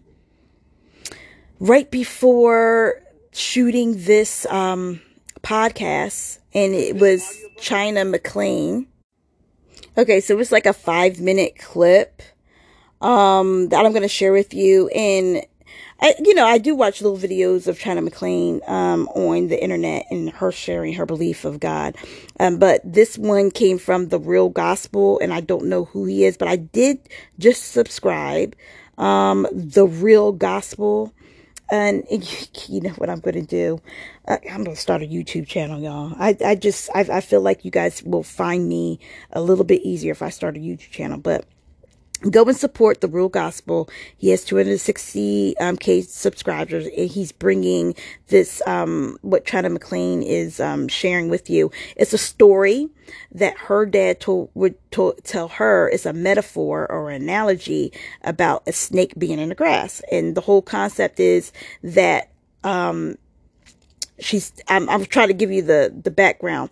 [1.60, 5.00] right before shooting this um,
[5.42, 8.86] podcast, and it was China McClain.
[9.96, 12.22] Okay, so it's like a five minute clip
[13.00, 14.88] um, that I'm going to share with you.
[14.88, 15.44] And
[16.00, 20.06] I, you know, I do watch little videos of China McClain um, on the internet
[20.10, 21.96] and her sharing her belief of God.
[22.40, 26.24] Um, but this one came from the Real Gospel, and I don't know who he
[26.24, 26.98] is, but I did
[27.38, 28.56] just subscribe.
[28.98, 31.13] Um, the Real Gospel.
[31.74, 32.04] And
[32.68, 33.80] you know what I'm going to do?
[34.28, 36.14] I'm going to start a YouTube channel, y'all.
[36.16, 39.00] I, I just, I, I feel like you guys will find me
[39.32, 41.18] a little bit easier if I start a YouTube channel.
[41.18, 41.46] But
[42.30, 43.88] go and support the real gospel.
[44.16, 47.94] He has 260 um, k subscribers and he's bringing
[48.28, 51.70] this um, what china mcclain is um, sharing with you.
[51.96, 52.88] It's a story
[53.32, 55.88] that her dad told would to, tell her.
[55.88, 60.02] Is a metaphor or analogy about a snake being in the grass.
[60.10, 62.30] And the whole concept is that
[62.64, 63.16] um,
[64.18, 66.70] she's I'm, I'm trying to give you the the background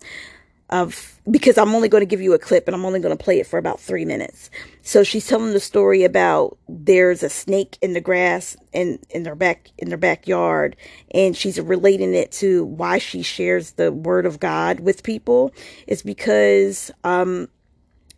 [0.69, 3.23] of because I'm only going to give you a clip and I'm only going to
[3.23, 4.49] play it for about three minutes.
[4.81, 9.35] So she's telling the story about there's a snake in the grass in in their
[9.35, 10.75] back in their backyard,
[11.11, 15.51] and she's relating it to why she shares the word of God with people.
[15.87, 17.47] It's because um,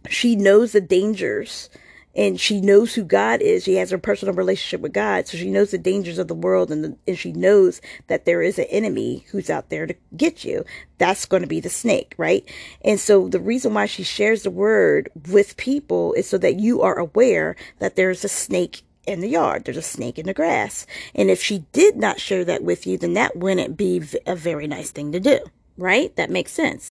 [0.10, 1.70] she knows the dangers
[2.16, 3.64] and she knows who God is.
[3.64, 6.72] She has her personal relationship with God, so she knows the dangers of the world,
[6.72, 10.46] and, the, and she knows that there is an enemy who's out there to get
[10.46, 10.64] you.
[10.98, 12.50] That's going to be the snake, right?
[12.84, 16.82] And so the reason why she shares the word with people is so that you
[16.82, 19.66] are aware that there's a snake in the yard.
[19.66, 20.86] There's a snake in the grass.
[21.14, 24.68] And if she did not share that with you, then that wouldn't be a very
[24.68, 25.40] nice thing to do,
[25.78, 26.16] right?
[26.16, 26.90] That makes sense.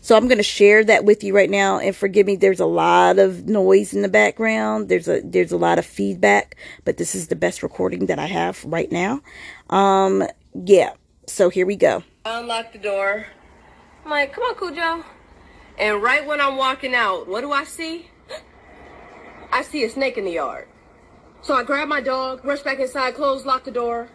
[0.00, 1.78] So I'm going to share that with you right now.
[1.78, 4.88] And forgive me, there's a lot of noise in the background.
[4.88, 8.26] There's a there's a lot of feedback, but this is the best recording that I
[8.26, 9.20] have right now.
[9.70, 10.92] Um, yeah.
[11.26, 12.02] So here we go.
[12.24, 13.26] I unlock the door.
[14.04, 15.04] I'm like, come on, Cujo.
[15.78, 18.10] And right when I'm walking out, what do I see?
[19.52, 20.68] I see a snake in the yard.
[21.42, 24.08] So I grab my dog, rush back inside, close, lock the door,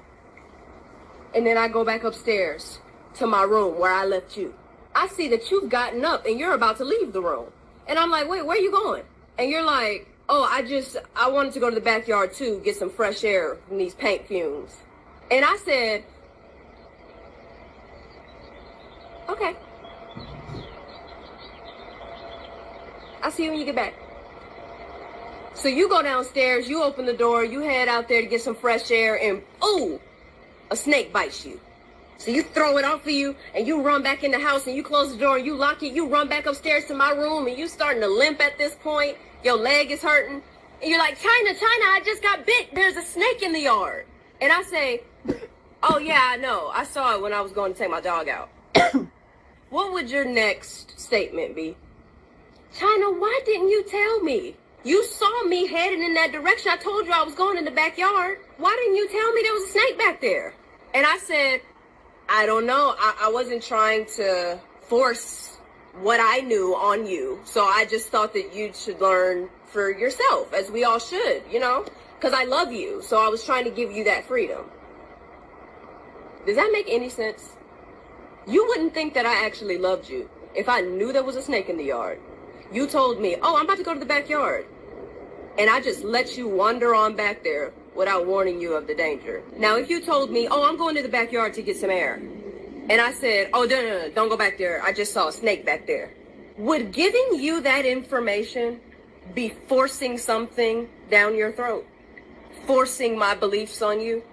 [1.35, 2.79] and then I go back upstairs
[3.15, 4.53] to my room where I left you.
[4.97, 7.51] I see that you've gotten up and you're about to leave the room.
[7.87, 9.03] And I'm like, wait, where are you going?
[9.37, 12.77] And you're like, oh, I just, I wanted to go to the backyard too, get
[12.77, 14.75] some fresh air from these paint fumes.
[15.29, 16.03] And I said,
[19.29, 19.55] okay.
[23.21, 23.93] I'll see you when you get back.
[25.53, 28.55] So you go downstairs, you open the door, you head out there to get some
[28.55, 29.99] fresh air, and ooh,
[30.71, 31.59] a snake bites you.
[32.17, 34.75] So you throw it off of you and you run back in the house and
[34.75, 35.93] you close the door and you lock it.
[35.93, 39.17] You run back upstairs to my room and you starting to limp at this point.
[39.43, 40.41] Your leg is hurting.
[40.81, 42.73] And you're like, China, China, I just got bit.
[42.73, 44.05] There's a snake in the yard.
[44.41, 45.03] And I say,
[45.83, 46.71] oh yeah, I know.
[46.73, 48.49] I saw it when I was going to take my dog out.
[49.69, 51.75] what would your next statement be?
[52.77, 54.55] China, why didn't you tell me?
[54.83, 56.71] You saw me heading in that direction.
[56.71, 58.39] I told you I was going in the backyard.
[58.57, 60.53] Why didn't you tell me there was a snake back there?
[60.93, 61.61] And I said,
[62.29, 62.95] I don't know.
[62.97, 65.57] I, I wasn't trying to force
[66.01, 67.39] what I knew on you.
[67.45, 71.59] So I just thought that you should learn for yourself, as we all should, you
[71.59, 71.85] know?
[72.15, 73.01] Because I love you.
[73.01, 74.65] So I was trying to give you that freedom.
[76.45, 77.55] Does that make any sense?
[78.47, 81.69] You wouldn't think that I actually loved you if I knew there was a snake
[81.69, 82.19] in the yard.
[82.71, 84.65] You told me, oh, I'm about to go to the backyard.
[85.57, 89.41] And I just let you wander on back there without warning you of the danger.
[89.57, 92.21] Now, if you told me, oh, I'm going to the backyard to get some air,
[92.89, 94.81] and I said, oh, no, no, no, don't go back there.
[94.83, 96.13] I just saw a snake back there.
[96.57, 98.79] Would giving you that information
[99.33, 101.85] be forcing something down your throat?
[102.65, 104.23] Forcing my beliefs on you?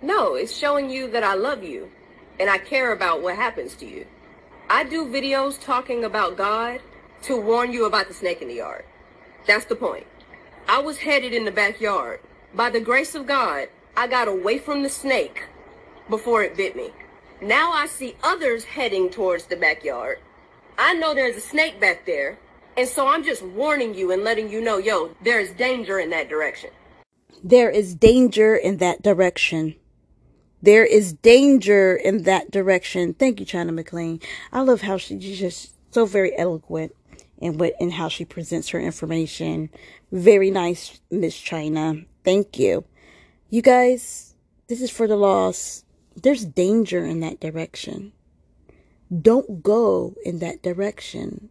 [0.00, 1.90] No, it's showing you that I love you
[2.38, 4.06] and I care about what happens to you.
[4.68, 6.80] I do videos talking about God
[7.22, 8.84] to warn you about the snake in the yard.
[9.46, 10.06] That's the point.
[10.68, 12.20] I was headed in the backyard
[12.54, 15.44] by the grace of God, I got away from the snake
[16.08, 16.90] before it bit me.
[17.40, 20.18] Now I see others heading towards the backyard.
[20.78, 22.38] I know there's a snake back there.
[22.76, 26.10] And so I'm just warning you and letting you know, yo, there is danger in
[26.10, 26.70] that direction.
[27.42, 29.76] There is danger in that direction.
[30.62, 33.14] There is danger in that direction.
[33.14, 34.22] Thank you, China McClain.
[34.52, 36.96] I love how she's just so very eloquent
[37.38, 39.68] in what and how she presents her information.
[40.10, 42.06] Very nice, Miss China.
[42.24, 42.84] Thank you.
[43.50, 44.34] You guys,
[44.68, 45.84] this is for the lost.
[46.16, 48.12] There's danger in that direction.
[49.20, 51.50] Don't go in that direction.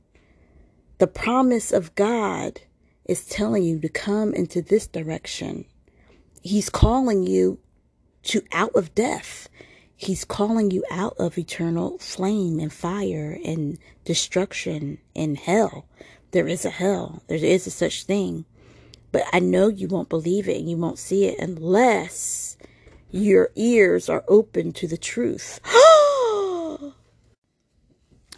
[0.98, 2.62] The promise of God
[3.06, 5.66] is telling you to come into this direction.
[6.42, 7.60] He's calling you
[8.24, 9.50] to out of death.
[9.96, 15.86] He's calling you out of eternal flame and fire and destruction and hell.
[16.32, 17.22] There is a hell.
[17.28, 18.46] There is a such thing.
[19.14, 22.58] But I know you won't believe it and you won't see it unless
[23.12, 25.62] your ears are open to the truth.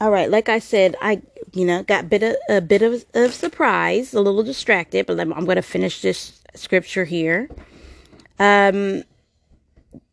[0.01, 1.21] All right, like I said, I
[1.53, 5.33] you know got bit of, a bit of, of surprise, a little distracted, but I'm,
[5.33, 7.49] I'm going to finish this scripture here.
[8.37, 9.03] Um,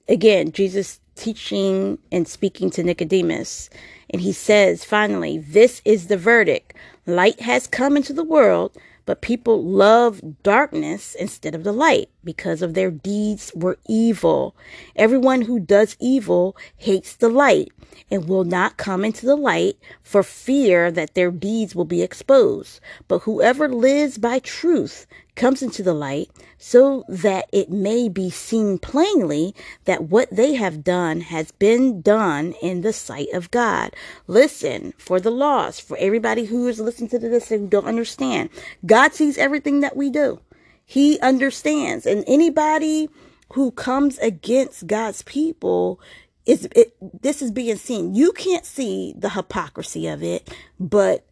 [0.08, 3.68] again, Jesus teaching and speaking to Nicodemus,
[4.10, 9.20] and he says, finally, this is the verdict: light has come into the world but
[9.20, 14.54] people love darkness instead of the light because of their deeds were evil.
[14.96, 17.68] Everyone who does evil hates the light
[18.10, 22.80] and will not come into the light for fear that their deeds will be exposed.
[23.08, 28.78] But whoever lives by truth comes into the light so that it may be seen
[28.78, 29.54] plainly
[29.84, 33.94] that what they have done has been done in the sight of God.
[34.26, 38.50] Listen, for the lost, for everybody who is listening to this and don't understand,
[38.84, 40.40] God sees everything that we do.
[40.84, 42.04] He understands.
[42.06, 43.08] And anybody
[43.54, 46.00] who comes against God's people
[46.44, 48.14] is it, this is being seen.
[48.14, 51.24] You can't see the hypocrisy of it, but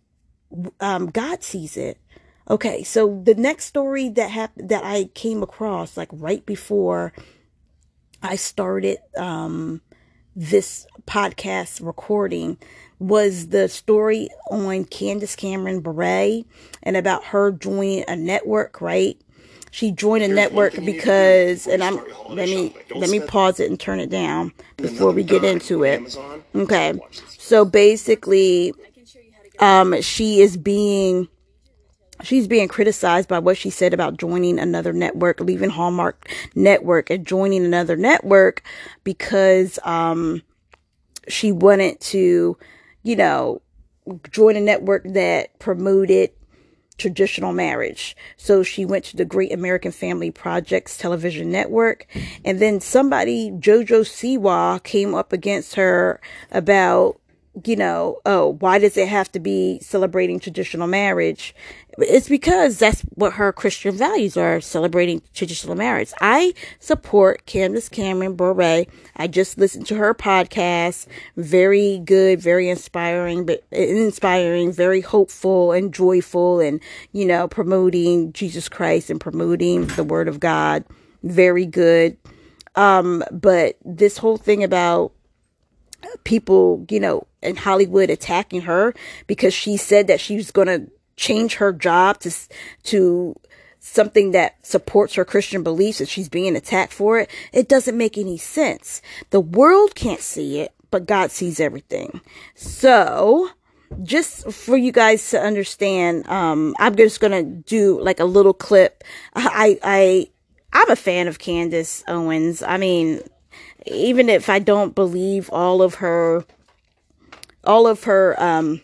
[0.80, 1.98] um, God sees it.
[2.50, 7.12] Okay, so the next story that happened that I came across, like right before
[8.24, 9.80] I started um,
[10.34, 12.58] this podcast recording,
[12.98, 16.42] was the story on Candace Cameron Bure
[16.82, 19.16] and about her joining a network, right?
[19.70, 24.00] She joined a network because, and I'm let me let me pause it and turn
[24.00, 26.18] it down before we get into it.
[26.56, 28.72] Okay, so basically,
[29.60, 31.28] um, she is being
[32.22, 37.26] she's being criticized by what she said about joining another network, leaving Hallmark Network and
[37.26, 38.62] joining another network
[39.04, 40.42] because um,
[41.28, 42.56] she wanted to,
[43.02, 43.62] you know,
[44.30, 46.30] join a network that promoted
[46.98, 48.14] traditional marriage.
[48.36, 52.06] So she went to the Great American Family Projects television network.
[52.44, 57.20] And then somebody, Jojo Siwa, came up against her about
[57.64, 61.54] you know, oh, why does it have to be celebrating traditional marriage?
[62.02, 66.12] It's because that's what her Christian values are, celebrating traditional marriage.
[66.20, 68.86] I support Candace Cameron Bure.
[69.16, 71.06] I just listened to her podcast.
[71.36, 76.80] Very good, very inspiring, but inspiring, very hopeful and joyful and,
[77.12, 80.84] you know, promoting Jesus Christ and promoting the word of God.
[81.22, 82.16] Very good.
[82.76, 85.12] Um, but this whole thing about
[86.24, 88.94] people, you know, in Hollywood attacking her
[89.26, 90.90] because she said that she was going to
[91.20, 92.34] change her job to
[92.82, 93.36] to
[93.78, 97.30] something that supports her Christian beliefs and she's being attacked for it.
[97.52, 99.00] It doesn't make any sense.
[99.30, 102.20] The world can't see it, but God sees everything.
[102.54, 103.50] So,
[104.02, 109.04] just for you guys to understand, um, I'm just gonna do like a little clip.
[109.34, 110.28] I, I,
[110.72, 112.62] I'm a fan of Candace Owens.
[112.62, 113.20] I mean,
[113.86, 116.44] even if I don't believe all of her,
[117.64, 118.82] all of her, um,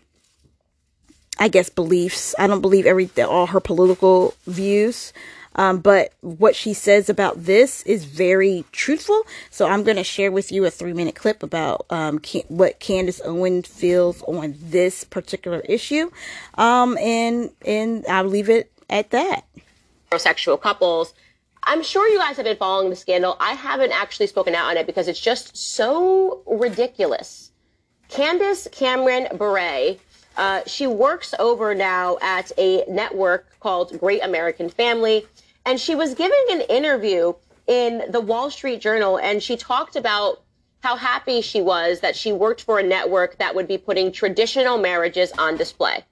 [1.39, 2.35] I guess beliefs.
[2.39, 5.13] I don't believe every all her political views.
[5.59, 9.23] Um, but what she says about this is very truthful.
[9.51, 12.79] So I'm going to share with you a three minute clip about um, Can- what
[12.79, 16.11] Candace Owen feels on this particular issue.
[16.59, 19.45] Um, and, and I'll leave it at that.
[20.13, 21.15] Heterosexual couples
[21.69, 23.37] I'm sure you guys have been following the scandal.
[23.41, 27.51] I haven't actually spoken out on it because it's just so ridiculous.
[28.09, 29.97] Candace Cameron Bure,
[30.37, 35.27] uh, she works over now at a network called Great American Family,
[35.65, 37.33] and she was giving an interview
[37.67, 40.43] in the Wall Street Journal, and she talked about
[40.81, 44.79] how happy she was that she worked for a network that would be putting traditional
[44.79, 46.05] marriages on display.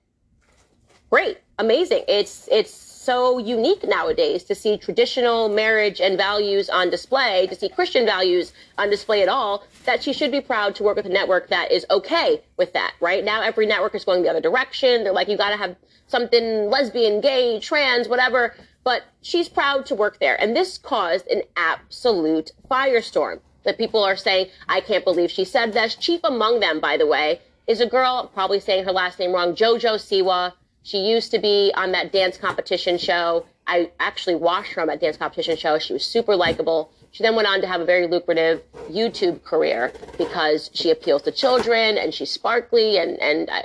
[1.11, 2.05] Great, amazing.
[2.09, 2.73] It's it's
[3.05, 8.53] so unique nowadays to see traditional marriage and values on display, to see Christian values
[8.79, 11.71] on display at all, that she should be proud to work with a network that
[11.71, 13.23] is okay with that, right?
[13.23, 15.05] Now every network is going the other direction.
[15.05, 15.77] They're like, you gotta have
[16.07, 18.55] something lesbian, gay, trans, whatever.
[18.85, 20.41] But she's proud to work there.
[20.41, 25.73] And this caused an absolute firestorm that people are saying, I can't believe she said
[25.73, 25.95] this.
[25.95, 29.55] Chief among them, by the way, is a girl, probably saying her last name wrong,
[29.55, 30.53] Jojo Siwa
[30.85, 33.47] she used to be on that dance competition show.
[33.67, 35.79] I actually watched her on that dance competition show.
[35.79, 36.93] She was super likable.
[37.11, 41.33] She then went on to have a very lucrative YouTube career because she appeals to
[41.33, 43.63] children and she's sparkly and, and uh,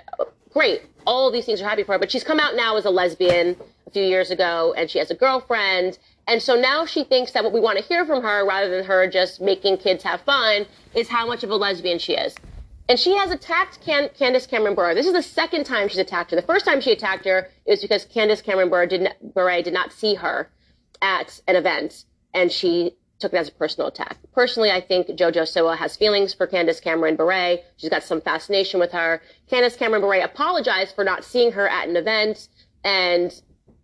[0.54, 0.84] great.
[1.06, 3.58] All these things are happy for her, but she's come out now as a lesbian
[3.86, 6.00] a few years ago and she has a girlfriend.
[6.26, 8.86] And so now she thinks that what we want to hear from her rather than
[8.86, 10.66] her just making kids have fun
[10.96, 12.34] is how much of a lesbian she is.
[12.90, 14.96] And she has attacked Can- Candace Cameron Bure.
[14.96, 16.36] This is the second time she's attacked her.
[16.36, 19.94] The first time she attacked her is because Candace Cameron Bure did not, did not
[19.94, 20.50] see her
[21.00, 24.18] at an event, and she took it as a personal attack.
[24.34, 27.58] Personally, I think JoJo Siwa has feelings for Candace Cameron Bure.
[27.78, 29.22] She's got some fascination with her.
[29.48, 32.48] Candace Cameron Bure apologized for not seeing her at an event
[32.84, 33.40] and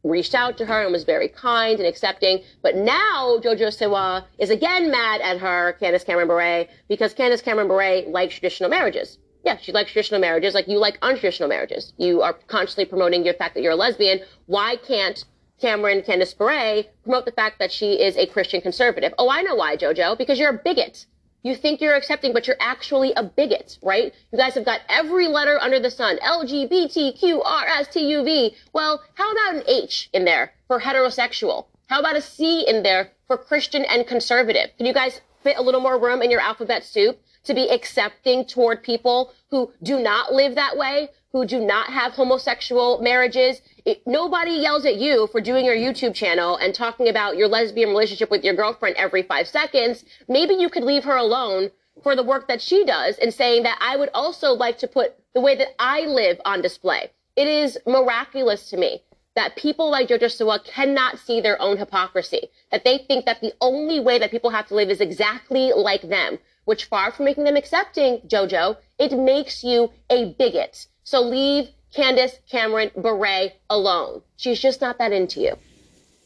[0.06, 2.42] reached out to her and was very kind and accepting.
[2.62, 7.68] But now JoJo Siwa is again mad at her, Candace Cameron Bure, because Candace Cameron
[7.68, 9.18] Bure likes traditional marriages.
[9.44, 11.94] Yeah, she likes traditional marriages like you like untraditional marriages.
[11.98, 14.20] You are constantly promoting your fact that you're a lesbian.
[14.46, 15.24] Why can't
[15.60, 19.14] Cameron Candace Bure promote the fact that she is a Christian conservative?
[19.18, 21.06] Oh, I know why, JoJo, because you're a bigot.
[21.46, 24.12] You think you're accepting, but you're actually a bigot, right?
[24.32, 26.18] You guys have got every letter under the sun.
[26.24, 28.56] LGBTQRSTUV.
[28.74, 31.68] Well, how about an H in there for heterosexual?
[31.86, 34.72] How about a C in there for Christian and conservative?
[34.78, 38.46] Can you guys fit a little more room in your alphabet soup to be accepting
[38.46, 43.62] toward people who do not live that way, who do not have homosexual marriages.
[43.86, 47.90] It, nobody yells at you for doing your YouTube channel and talking about your lesbian
[47.90, 50.06] relationship with your girlfriend every five seconds.
[50.28, 51.72] Maybe you could leave her alone
[52.04, 55.16] for the work that she does and saying that I would also like to put
[55.34, 57.12] the way that I live on display.
[57.36, 59.04] It is miraculous to me
[59.36, 63.54] that people like Jojo Siwa cannot see their own hypocrisy, that they think that the
[63.60, 67.46] only way that people have to live is exactly like them, which far from making
[67.46, 70.88] them accepting, Jojo, it makes you a bigot.
[71.04, 74.22] So leave Candace Cameron Bure alone.
[74.36, 75.56] She's just not that into you.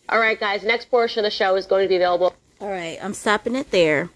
[0.10, 2.36] All right, guys, next portion of the show is going to be available.
[2.60, 4.10] All right, I'm stopping it there.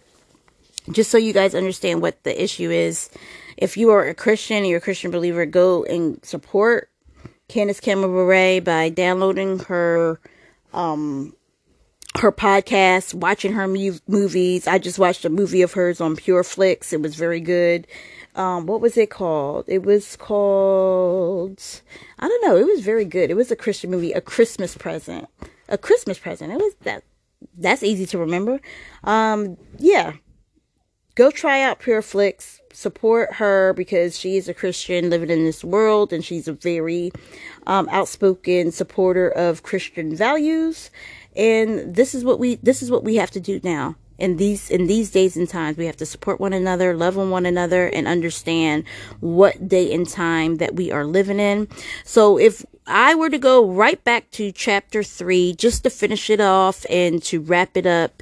[0.92, 3.10] Just so you guys understand what the issue is.
[3.56, 6.90] If you are a Christian you're a Christian believer, go and support
[7.48, 10.20] Candace Cameron Bure by downloading her
[10.74, 11.36] um
[12.20, 14.68] her podcast, watching her mu- movies.
[14.68, 16.94] I just watched a movie of hers on Pure Flix.
[16.94, 17.88] It was very good.
[18.36, 19.66] Um what was it called?
[19.68, 21.62] It was called
[22.20, 22.58] i don't know.
[22.58, 23.30] It was very good.
[23.30, 25.28] It was a christian movie a christmas present.
[25.70, 26.52] A christmas present.
[26.52, 27.04] It was that
[27.58, 28.60] that's easy to remember.
[29.04, 30.14] Um yeah.
[31.16, 32.60] Go try out pure flix.
[32.74, 37.12] Support her because she is a christian living in this world and she's a very
[37.68, 40.90] um, outspoken supporter of christian values
[41.36, 43.96] and this is what we this is what we have to do now.
[44.18, 47.30] In these in these days and times we have to support one another love on
[47.30, 48.84] one another and understand
[49.20, 51.68] what day and time that we are living in.
[52.04, 56.42] So if i were to go right back to chapter 3 just to finish it
[56.42, 58.22] off and to wrap it up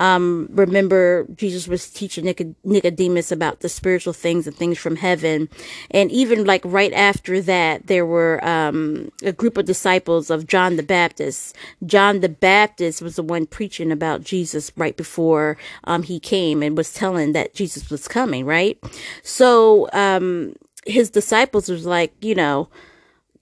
[0.00, 2.24] um, remember Jesus was teaching
[2.64, 5.48] Nicodemus about the spiritual things and things from heaven.
[5.90, 10.76] And even like right after that, there were, um, a group of disciples of John
[10.76, 11.54] the Baptist.
[11.84, 16.76] John the Baptist was the one preaching about Jesus right before, um, he came and
[16.76, 18.78] was telling that Jesus was coming, right?
[19.22, 20.54] So, um,
[20.86, 22.70] his disciples was like, you know,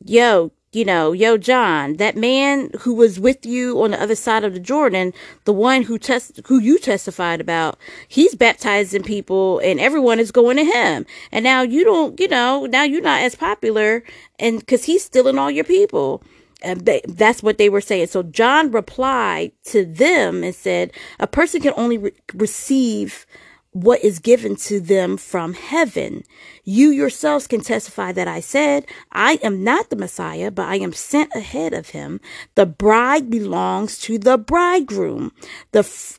[0.05, 4.45] yo, you know, yo, John, that man who was with you on the other side
[4.45, 5.15] of the Jordan,
[5.45, 10.59] the one who test, who you testified about, he's baptizing people and everyone is going
[10.59, 11.07] to him.
[11.33, 14.03] And now you don't, you know, now you're not as popular
[14.39, 16.23] and cause he's stealing all your people.
[16.61, 18.09] And they, that's what they were saying.
[18.09, 23.27] So John replied to them and said, a person can only re- receive
[23.73, 26.25] what is given to them from heaven.
[26.65, 30.93] You yourselves can testify that I said, I am not the Messiah, but I am
[30.93, 32.21] sent ahead of him.
[32.55, 35.33] The bride belongs to the bridegroom.
[35.73, 36.19] The f-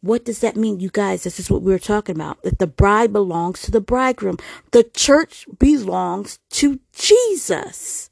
[0.00, 1.22] what does that mean, you guys?
[1.22, 2.42] This is what we were talking about.
[2.42, 4.36] That the bride belongs to the bridegroom.
[4.72, 8.10] The church belongs to Jesus.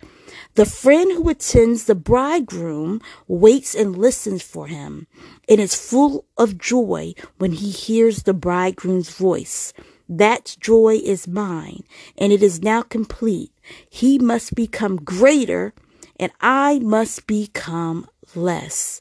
[0.55, 5.07] The friend who attends the bridegroom waits and listens for him
[5.49, 9.73] and is full of joy when he hears the bridegroom's voice.
[10.11, 11.85] That joy is mine,
[12.19, 13.51] and it is now complete.
[13.89, 15.73] He must become greater,
[16.21, 19.01] and I must become less.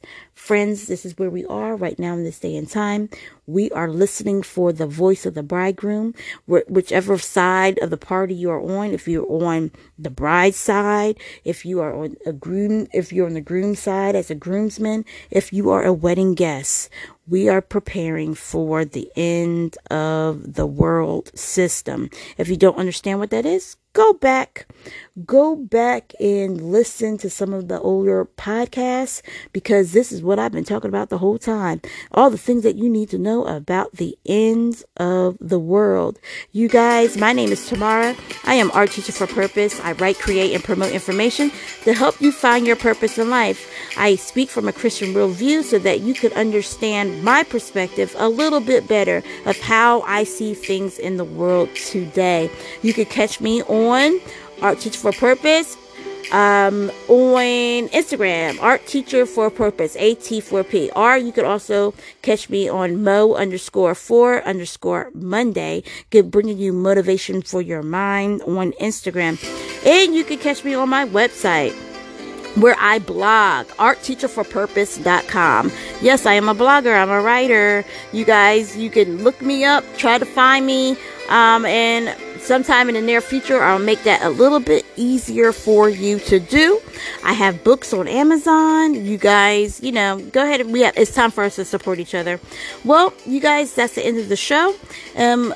[0.51, 3.07] Friends, this is where we are right now in this day and time.
[3.47, 6.13] We are listening for the voice of the bridegroom,
[6.45, 8.91] whichever side of the party you are on.
[8.91, 13.33] If you're on the bride side, if you are on a groom, if you're on
[13.33, 16.89] the groom side as a groomsman, if you are a wedding guest,
[17.29, 22.09] we are preparing for the end of the world system.
[22.37, 24.67] If you don't understand what that is, go back,
[25.25, 29.21] go back and listen to some of the older podcasts
[29.51, 31.81] because this is what I've been talking about the whole time.
[32.11, 36.19] All the things that you need to know about the ends of the world.
[36.51, 38.15] You guys, my name is Tamara.
[38.45, 39.79] I am art teacher for purpose.
[39.81, 41.51] I write, create, and promote information
[41.83, 43.69] to help you find your purpose in life.
[43.97, 48.61] I speak from a Christian worldview so that you could understand my perspective a little
[48.61, 52.49] bit better of how I see things in the world today.
[52.81, 53.80] You could catch me on
[54.61, 55.77] Art Teacher for Purpose
[56.31, 60.95] um, on Instagram, Art Teacher for Purpose, AT4P.
[60.95, 66.73] Or you could also catch me on Mo underscore four underscore Monday, get bringing you
[66.73, 69.41] motivation for your mind on Instagram.
[69.85, 71.73] And you can catch me on my website
[72.55, 75.71] where I blog, artteacherforpurpose.com.
[76.01, 77.01] Yes, I am a blogger.
[77.01, 77.85] I'm a writer.
[78.11, 80.97] You guys, you can look me up, try to find me,
[81.29, 85.89] um, and sometime in the near future, I'll make that a little bit easier for
[85.89, 86.81] you to do.
[87.23, 88.93] I have books on Amazon.
[89.05, 92.15] You guys, you know, go ahead we have, it's time for us to support each
[92.15, 92.39] other.
[92.83, 94.75] Well, you guys, that's the end of the show.
[95.15, 95.53] Um,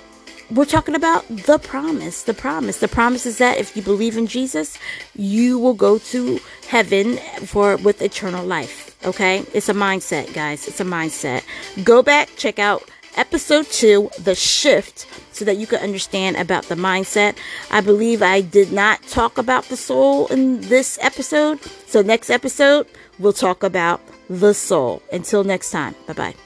[0.52, 2.24] we're talking about the promise.
[2.24, 2.78] The promise.
[2.78, 4.78] The promise is that if you believe in Jesus,
[5.16, 8.96] you will go to heaven for with eternal life.
[9.06, 9.44] Okay?
[9.54, 10.68] It's a mindset, guys.
[10.68, 11.44] It's a mindset.
[11.84, 16.76] Go back, check out episode 2, The Shift, so that you can understand about the
[16.76, 17.36] mindset.
[17.72, 21.60] I believe I did not talk about the soul in this episode.
[21.88, 22.88] So next episode,
[23.20, 25.02] we'll talk about the soul.
[25.12, 25.96] Until next time.
[26.08, 26.45] Bye-bye.